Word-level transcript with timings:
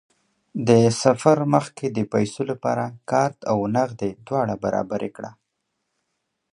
د 0.67 0.69
سفر 1.03 1.37
مخکې 1.53 1.87
د 1.97 1.99
پیسو 2.13 2.41
لپاره 2.51 2.83
کارت 3.11 3.39
او 3.51 3.57
نغدې 3.75 4.11
دواړه 4.27 4.55
برابرې 4.63 5.09
کړه. 5.15 5.31